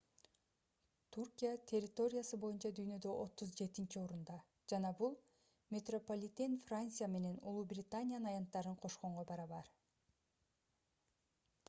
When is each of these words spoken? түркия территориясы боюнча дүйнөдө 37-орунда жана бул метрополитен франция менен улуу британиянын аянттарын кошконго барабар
түркия 1.15 1.49
территориясы 1.71 2.37
боюнча 2.45 2.69
дүйнөдө 2.79 3.11
37-орунда 3.41 4.37
жана 4.73 4.91
бул 5.01 5.13
метрополитен 5.75 6.57
франция 6.67 7.09
менен 7.17 7.37
улуу 7.51 7.65
британиянын 7.75 8.31
аянттарын 8.31 8.79
кошконго 8.87 9.27
барабар 9.33 9.69